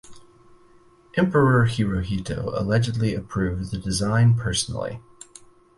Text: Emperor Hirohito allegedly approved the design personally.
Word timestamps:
Emperor 1.15 1.67
Hirohito 1.67 2.59
allegedly 2.59 3.13
approved 3.13 3.69
the 3.69 3.77
design 3.77 4.33
personally. 4.33 4.99